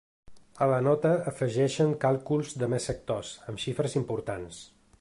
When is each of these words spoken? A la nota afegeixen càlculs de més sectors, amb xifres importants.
A 0.65 0.67
la 0.69 0.77
nota 0.85 1.11
afegeixen 1.31 1.93
càlculs 2.05 2.55
de 2.63 2.71
més 2.73 2.89
sectors, 2.91 3.35
amb 3.53 3.65
xifres 3.67 3.99
importants. 4.03 4.63